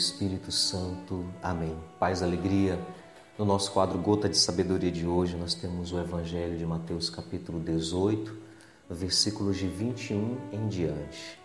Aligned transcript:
Espírito 0.00 0.50
Santo. 0.50 1.24
Amém. 1.42 1.76
Paz, 1.98 2.22
alegria. 2.22 2.78
No 3.38 3.44
nosso 3.44 3.70
quadro 3.70 3.98
Gota 3.98 4.28
de 4.28 4.36
Sabedoria 4.36 4.90
de 4.90 5.06
hoje, 5.06 5.36
nós 5.36 5.54
temos 5.54 5.92
o 5.92 5.98
Evangelho 5.98 6.56
de 6.56 6.64
Mateus, 6.64 7.10
capítulo 7.10 7.60
18, 7.60 8.36
versículos 8.88 9.58
de 9.58 9.68
21 9.68 10.38
em 10.52 10.68
diante. 10.68 11.38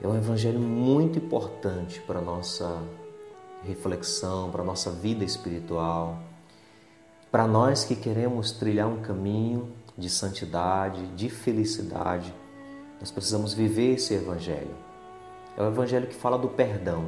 É 0.00 0.06
um 0.06 0.16
evangelho 0.16 0.60
muito 0.60 1.18
importante 1.18 2.00
para 2.00 2.20
a 2.20 2.22
nossa 2.22 2.80
reflexão, 3.64 4.50
para 4.50 4.62
a 4.62 4.64
nossa 4.64 4.90
vida 4.90 5.24
espiritual, 5.24 6.22
para 7.30 7.46
nós 7.46 7.84
que 7.84 7.96
queremos 7.96 8.52
trilhar 8.52 8.86
um 8.86 9.02
caminho 9.02 9.72
de 9.96 10.08
santidade, 10.08 11.04
de 11.08 11.28
felicidade. 11.28 12.32
Nós 13.00 13.10
precisamos 13.10 13.52
viver 13.52 13.94
esse 13.94 14.14
evangelho. 14.14 14.87
É 15.56 15.62
o 15.62 15.66
evangelho 15.66 16.06
que 16.06 16.14
fala 16.14 16.38
do 16.38 16.48
perdão. 16.48 17.06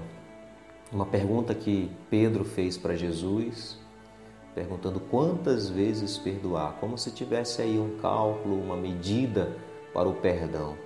Uma 0.93 1.07
pergunta 1.07 1.55
que 1.55 1.91
Pedro 2.09 2.45
fez 2.45 2.77
para 2.77 2.97
Jesus, 2.97 3.79
perguntando 4.55 4.99
quantas 4.99 5.69
vezes 5.69 6.19
perdoar, 6.19 6.77
como 6.81 6.99
se 6.99 7.11
tivesse 7.13 7.63
aí 7.63 7.79
um 7.79 7.97
cálculo, 7.99 8.61
uma 8.61 8.77
medida 8.77 9.57
para 9.95 10.09
o 10.09 10.15
perdão. 10.15 10.77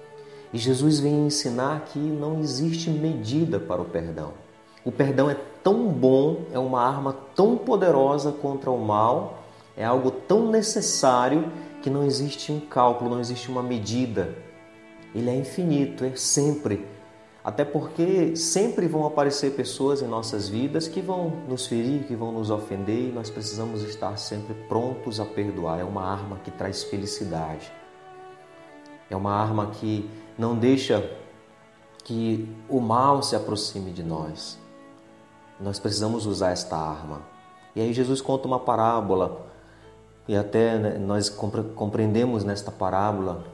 E 0.52 0.58
Jesus 0.58 1.00
vem 1.00 1.26
ensinar 1.26 1.86
que 1.86 1.98
não 1.98 2.40
existe 2.40 2.90
medida 2.90 3.58
para 3.58 3.80
o 3.80 3.86
perdão. 3.86 4.34
O 4.84 4.92
perdão 4.92 5.30
é 5.30 5.36
tão 5.62 5.88
bom, 5.88 6.42
é 6.52 6.58
uma 6.58 6.82
arma 6.82 7.16
tão 7.34 7.56
poderosa 7.56 8.30
contra 8.30 8.70
o 8.70 8.78
mal, 8.78 9.42
é 9.76 9.84
algo 9.84 10.10
tão 10.10 10.50
necessário 10.50 11.50
que 11.82 11.88
não 11.88 12.04
existe 12.04 12.52
um 12.52 12.60
cálculo, 12.60 13.10
não 13.10 13.20
existe 13.20 13.50
uma 13.50 13.62
medida. 13.62 14.36
Ele 15.14 15.30
é 15.30 15.34
infinito, 15.34 16.04
é 16.04 16.14
sempre 16.14 16.86
até 17.44 17.62
porque 17.62 18.34
sempre 18.34 18.88
vão 18.88 19.04
aparecer 19.04 19.54
pessoas 19.54 20.00
em 20.00 20.06
nossas 20.08 20.48
vidas 20.48 20.88
que 20.88 21.02
vão 21.02 21.28
nos 21.46 21.66
ferir, 21.66 22.04
que 22.04 22.16
vão 22.16 22.32
nos 22.32 22.50
ofender 22.50 23.10
e 23.10 23.12
nós 23.12 23.28
precisamos 23.28 23.82
estar 23.82 24.16
sempre 24.16 24.54
prontos 24.66 25.20
a 25.20 25.26
perdoar. 25.26 25.78
É 25.78 25.84
uma 25.84 26.02
arma 26.02 26.38
que 26.38 26.50
traz 26.50 26.84
felicidade. 26.84 27.70
É 29.10 29.14
uma 29.14 29.30
arma 29.30 29.66
que 29.72 30.08
não 30.38 30.56
deixa 30.56 31.06
que 32.02 32.48
o 32.66 32.80
mal 32.80 33.22
se 33.22 33.36
aproxime 33.36 33.92
de 33.92 34.02
nós. 34.02 34.58
Nós 35.60 35.78
precisamos 35.78 36.24
usar 36.24 36.50
esta 36.50 36.78
arma. 36.78 37.20
E 37.76 37.80
aí 37.82 37.92
Jesus 37.92 38.22
conta 38.22 38.48
uma 38.48 38.58
parábola 38.58 39.46
e 40.26 40.34
até 40.34 40.78
né, 40.78 40.96
nós 40.96 41.28
compreendemos 41.28 42.42
nesta 42.42 42.70
parábola 42.70 43.44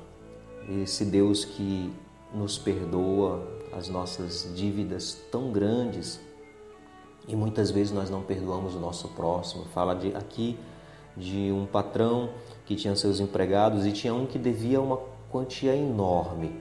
esse 0.69 1.05
Deus 1.05 1.45
que 1.45 1.93
nos 2.35 2.59
perdoa, 2.59 3.47
as 3.73 3.89
nossas 3.89 4.51
dívidas 4.55 5.21
tão 5.31 5.51
grandes 5.51 6.21
e 7.29 7.37
muitas 7.37 7.71
vezes 7.71 7.93
nós 7.93 8.11
não 8.11 8.23
perdoamos 8.23 8.75
o 8.75 8.81
nosso 8.81 9.09
próximo. 9.09 9.65
Fala 9.67 9.95
de, 9.95 10.09
aqui 10.17 10.59
de 11.17 11.53
um 11.53 11.67
patrão 11.67 12.31
que 12.67 12.75
tinha 12.75 12.95
seus 12.97 13.21
empregados 13.21 13.87
e 13.87 13.93
tinha 13.93 14.15
um 14.15 14.27
que 14.27 14.39
devia 14.39 14.81
uma 14.81 14.99
quantia 15.31 15.75
enorme. 15.77 16.53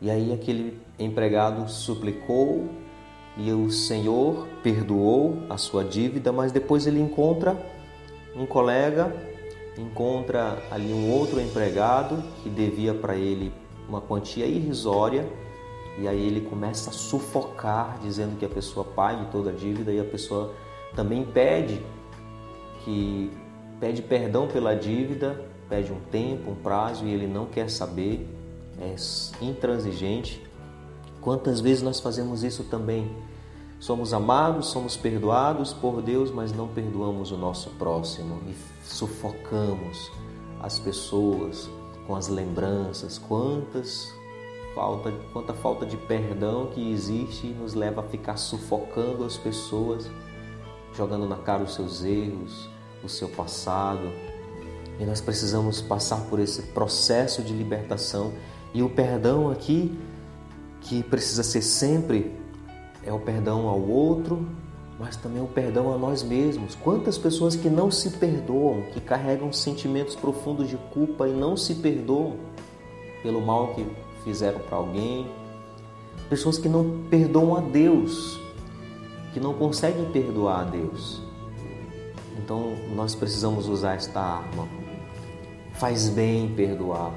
E 0.00 0.10
aí 0.10 0.32
aquele 0.32 0.80
empregado 0.98 1.68
suplicou 1.68 2.68
e 3.36 3.52
o 3.52 3.70
Senhor 3.70 4.46
perdoou 4.62 5.38
a 5.50 5.58
sua 5.58 5.84
dívida, 5.84 6.32
mas 6.32 6.52
depois 6.52 6.86
ele 6.86 7.00
encontra 7.00 7.56
um 8.34 8.46
colega, 8.46 9.14
encontra 9.76 10.62
ali 10.70 10.92
um 10.92 11.10
outro 11.12 11.40
empregado 11.40 12.22
que 12.42 12.48
devia 12.48 12.94
para 12.94 13.16
ele 13.16 13.52
uma 13.88 14.00
quantia 14.00 14.46
irrisória 14.46 15.28
e 15.98 16.06
aí 16.06 16.26
ele 16.26 16.42
começa 16.42 16.90
a 16.90 16.92
sufocar, 16.92 17.98
dizendo 18.00 18.38
que 18.38 18.44
a 18.44 18.48
pessoa 18.48 18.84
pague 18.84 19.26
toda 19.32 19.50
a 19.50 19.52
dívida 19.52 19.92
e 19.92 19.98
a 19.98 20.04
pessoa 20.04 20.54
também 20.94 21.24
pede 21.24 21.84
que 22.84 23.32
pede 23.80 24.02
perdão 24.02 24.46
pela 24.46 24.74
dívida, 24.74 25.44
pede 25.68 25.92
um 25.92 26.00
tempo, 26.10 26.52
um 26.52 26.54
prazo 26.54 27.04
e 27.04 27.12
ele 27.12 27.26
não 27.26 27.46
quer 27.46 27.68
saber, 27.68 28.28
é 28.80 28.94
intransigente. 29.44 30.42
Quantas 31.20 31.60
vezes 31.60 31.82
nós 31.82 31.98
fazemos 31.98 32.44
isso 32.44 32.64
também? 32.64 33.10
Somos 33.80 34.12
amados, 34.12 34.68
somos 34.68 34.96
perdoados 34.96 35.72
por 35.72 36.00
Deus, 36.00 36.30
mas 36.30 36.52
não 36.52 36.68
perdoamos 36.68 37.32
o 37.32 37.36
nosso 37.36 37.70
próximo 37.70 38.40
e 38.48 38.54
sufocamos 38.84 40.10
as 40.60 40.78
pessoas 40.78 41.68
com 42.08 42.16
as 42.16 42.26
lembranças. 42.26 43.18
Quantas 43.18 44.12
falta, 44.74 45.12
quanta 45.32 45.52
falta 45.52 45.84
de 45.84 45.96
perdão 45.96 46.68
que 46.68 46.90
existe 46.90 47.48
nos 47.48 47.74
leva 47.74 48.00
a 48.00 48.04
ficar 48.04 48.38
sufocando 48.38 49.24
as 49.24 49.36
pessoas, 49.36 50.10
jogando 50.96 51.28
na 51.28 51.36
cara 51.36 51.62
os 51.62 51.74
seus 51.74 52.02
erros, 52.02 52.68
o 53.04 53.08
seu 53.08 53.28
passado. 53.28 54.10
E 54.98 55.04
nós 55.04 55.20
precisamos 55.20 55.82
passar 55.82 56.22
por 56.22 56.40
esse 56.40 56.62
processo 56.62 57.42
de 57.42 57.52
libertação. 57.52 58.32
E 58.72 58.82
o 58.82 58.88
perdão 58.88 59.50
aqui, 59.50 59.96
que 60.80 61.02
precisa 61.02 61.42
ser 61.42 61.62
sempre, 61.62 62.34
é 63.04 63.12
o 63.12 63.20
perdão 63.20 63.68
ao 63.68 63.80
outro, 63.80 64.48
mas 64.98 65.16
também 65.16 65.40
o 65.40 65.46
perdão 65.46 65.94
a 65.94 65.96
nós 65.96 66.22
mesmos. 66.22 66.74
Quantas 66.74 67.16
pessoas 67.16 67.54
que 67.54 67.70
não 67.70 67.90
se 67.90 68.10
perdoam, 68.10 68.82
que 68.92 69.00
carregam 69.00 69.52
sentimentos 69.52 70.16
profundos 70.16 70.68
de 70.68 70.76
culpa 70.92 71.28
e 71.28 71.32
não 71.32 71.56
se 71.56 71.76
perdoam 71.76 72.36
pelo 73.22 73.40
mal 73.40 73.74
que 73.74 73.86
fizeram 74.24 74.58
para 74.60 74.76
alguém, 74.76 75.30
pessoas 76.28 76.58
que 76.58 76.68
não 76.68 77.04
perdoam 77.08 77.56
a 77.56 77.60
Deus, 77.60 78.40
que 79.32 79.38
não 79.38 79.54
conseguem 79.54 80.04
perdoar 80.10 80.60
a 80.60 80.64
Deus. 80.64 81.22
Então 82.38 82.74
nós 82.94 83.14
precisamos 83.14 83.68
usar 83.68 83.94
esta 83.94 84.20
arma. 84.20 84.66
Faz 85.74 86.08
bem 86.08 86.52
perdoar, 86.54 87.12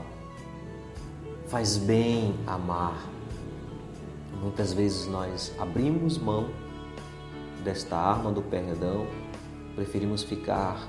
faz 1.47 1.78
bem 1.78 2.36
amar. 2.46 3.09
Muitas 4.40 4.72
vezes 4.72 5.08
nós 5.08 5.52
abrimos 5.58 6.18
mão 6.18 6.50
desta 7.64 7.96
arma 7.96 8.32
do 8.32 8.42
perdão, 8.42 9.06
preferimos 9.76 10.24
ficar 10.24 10.88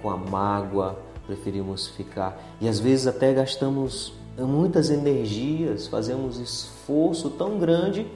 com 0.00 0.10
a 0.10 0.16
mágoa, 0.16 0.98
preferimos 1.26 1.88
ficar 1.88 2.40
e 2.60 2.68
às 2.68 2.78
vezes 2.80 3.06
até 3.06 3.32
gastamos 3.32 4.12
muitas 4.38 4.90
energias, 4.90 5.86
fazemos 5.86 6.38
esforço 6.38 7.30
tão 7.30 7.58
grande 7.58 8.06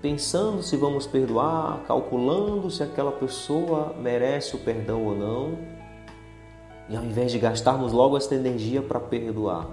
pensando 0.00 0.62
se 0.62 0.76
vamos 0.76 1.06
perdoar, 1.06 1.82
calculando 1.86 2.70
se 2.70 2.82
aquela 2.82 3.12
pessoa 3.12 3.94
merece 4.00 4.54
o 4.54 4.58
perdão 4.58 5.04
ou 5.04 5.16
não. 5.16 5.58
E 6.88 6.96
ao 6.96 7.04
invés 7.04 7.32
de 7.32 7.38
gastarmos 7.38 7.92
logo 7.92 8.16
esta 8.16 8.34
energia 8.34 8.80
para 8.80 9.00
perdoar, 9.00 9.68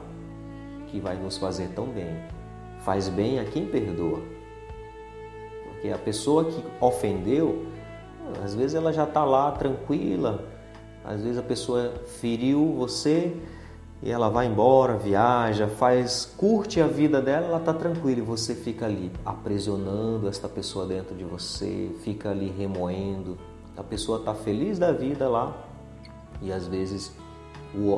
que 0.88 1.00
vai 1.00 1.16
nos 1.16 1.38
fazer 1.38 1.70
tão 1.70 1.86
bem, 1.86 2.18
faz 2.80 3.08
bem 3.08 3.40
a 3.40 3.46
quem 3.46 3.66
perdoa. 3.66 4.22
Porque 5.86 5.92
a 5.94 5.98
pessoa 6.00 6.46
que 6.46 6.64
ofendeu, 6.82 7.68
às 8.44 8.56
vezes 8.56 8.74
ela 8.74 8.92
já 8.92 9.04
está 9.04 9.24
lá 9.24 9.52
tranquila, 9.52 10.44
às 11.04 11.22
vezes 11.22 11.38
a 11.38 11.44
pessoa 11.44 11.94
feriu 12.20 12.74
você, 12.76 13.36
e 14.02 14.10
ela 14.10 14.28
vai 14.28 14.48
embora, 14.48 14.98
viaja, 14.98 15.68
faz, 15.68 16.26
curte 16.38 16.82
a 16.82 16.88
vida 16.88 17.22
dela, 17.22 17.46
ela 17.46 17.60
está 17.60 17.72
tranquila 17.72 18.18
e 18.18 18.24
você 18.24 18.56
fica 18.56 18.88
ali 18.88 19.12
aprisionando 19.24 20.28
esta 20.28 20.50
pessoa 20.50 20.88
dentro 20.88 21.16
de 21.16 21.24
você, 21.24 21.92
fica 22.04 22.32
ali 22.32 22.50
remoendo. 22.50 23.38
A 23.78 23.84
pessoa 23.84 24.18
está 24.18 24.34
feliz 24.34 24.80
da 24.80 24.92
vida 24.92 25.30
lá 25.30 25.56
e 26.42 26.52
às 26.52 26.66
vezes 26.66 27.16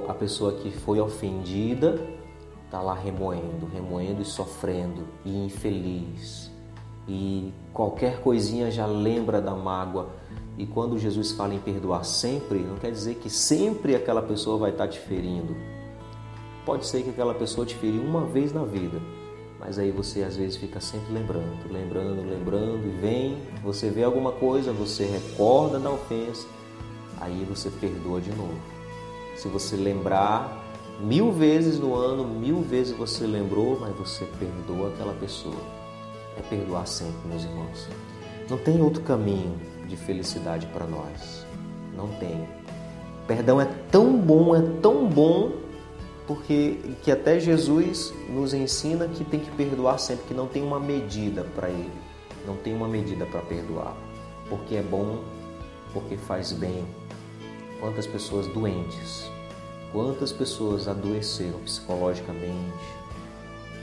a 0.10 0.14
pessoa 0.14 0.52
que 0.54 0.72
foi 0.72 1.00
ofendida 1.00 2.02
está 2.66 2.82
lá 2.82 2.94
remoendo, 2.94 3.66
remoendo 3.74 4.22
e 4.22 4.26
sofrendo 4.26 5.08
e 5.24 5.46
infeliz. 5.46 6.57
E 7.08 7.54
qualquer 7.74 8.22
coisinha 8.22 8.70
já 8.70 8.86
lembra 8.86 9.42
da 9.42 9.56
mágoa. 9.56 10.10
E 10.58 10.66
quando 10.66 10.98
Jesus 10.98 11.32
fala 11.32 11.54
em 11.54 11.60
perdoar 11.60 12.04
sempre, 12.04 12.60
não 12.60 12.76
quer 12.76 12.92
dizer 12.92 13.16
que 13.16 13.30
sempre 13.30 13.96
aquela 13.96 14.22
pessoa 14.22 14.58
vai 14.58 14.72
estar 14.72 14.88
te 14.88 15.00
ferindo 15.00 15.56
Pode 16.68 16.86
ser 16.86 17.02
que 17.02 17.12
aquela 17.12 17.34
pessoa 17.34 17.66
te 17.66 17.76
feriu 17.76 18.02
uma 18.02 18.26
vez 18.26 18.52
na 18.52 18.66
vida, 18.66 19.00
mas 19.58 19.80
aí 19.80 19.90
você 19.90 20.22
às 20.22 20.36
vezes 20.36 20.58
fica 20.58 20.82
sempre 20.82 21.14
lembrando, 21.14 21.72
lembrando, 21.72 22.30
lembrando, 22.30 22.86
e 22.86 22.90
vem, 23.00 23.38
você 23.64 23.90
vê 23.90 24.04
alguma 24.04 24.34
coisa, 24.34 24.74
você 24.74 25.06
recorda 25.06 25.80
da 25.80 25.90
ofensa, 25.90 26.46
aí 27.22 27.48
você 27.48 27.70
perdoa 27.70 28.20
de 28.20 28.32
novo. 28.32 28.60
Se 29.38 29.48
você 29.48 29.78
lembrar 29.78 30.62
mil 31.00 31.32
vezes 31.32 31.80
no 31.80 31.96
ano, 31.96 32.28
mil 32.28 32.60
vezes 32.60 32.98
você 32.98 33.26
lembrou, 33.26 33.80
mas 33.80 33.96
você 33.96 34.26
perdoa 34.38 34.90
aquela 34.90 35.14
pessoa. 35.14 35.56
É 36.38 36.42
perdoar 36.50 36.88
sempre, 36.88 37.28
meus 37.28 37.44
irmãos. 37.44 37.88
Não 38.50 38.58
tem 38.58 38.82
outro 38.82 39.02
caminho 39.04 39.60
de 39.88 39.98
felicidade 39.98 40.68
para 40.68 40.86
nós. 40.86 41.46
Não 41.96 42.08
tem. 42.20 42.48
Perdão 43.28 43.60
é 43.60 43.66
tão 43.92 44.18
bom, 44.18 44.56
é 44.56 44.62
tão 44.82 45.08
bom 45.08 45.68
porque 46.28 46.78
que 47.02 47.10
até 47.10 47.40
Jesus 47.40 48.14
nos 48.30 48.54
ensina 48.54 49.08
que 49.08 49.24
tem 49.24 49.40
que 49.40 49.50
perdoar 49.52 49.98
sempre, 49.98 50.26
que 50.28 50.34
não 50.34 50.46
tem 50.46 50.62
uma 50.62 50.80
medida 50.80 51.46
para 51.56 51.70
ele. 51.70 51.90
não 52.46 52.56
tem 52.56 52.74
uma 52.74 52.88
medida 52.88 53.26
para 53.26 53.42
perdoar, 53.42 53.94
porque 54.50 54.76
é 54.76 54.82
bom, 54.82 55.22
porque 55.92 56.16
faz 56.16 56.54
bem. 56.54 56.86
Quantas 57.82 58.08
pessoas 58.08 58.48
doentes, 58.48 59.30
quantas 59.92 60.32
pessoas 60.32 60.88
adoeceram 60.88 61.60
psicologicamente, 61.60 62.74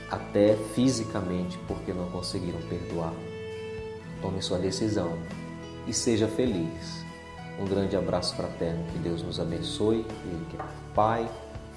até 0.09 0.55
fisicamente, 0.73 1.57
porque 1.67 1.93
não 1.93 2.09
conseguiram 2.09 2.59
perdoar. 2.69 3.13
Tome 4.21 4.41
sua 4.41 4.57
decisão 4.57 5.17
e 5.87 5.93
seja 5.93 6.27
feliz. 6.27 7.05
Um 7.59 7.65
grande 7.65 7.95
abraço 7.95 8.35
fraterno, 8.35 8.85
que 8.91 8.97
Deus 8.99 9.21
nos 9.21 9.39
abençoe, 9.39 10.05
Ele 10.25 10.45
que 10.49 10.57
é 10.57 10.65
Pai, 10.93 11.29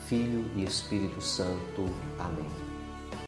Filho 0.07 0.51
e 0.57 0.65
Espírito 0.65 1.21
Santo. 1.21 1.87
Amém. 2.19 2.68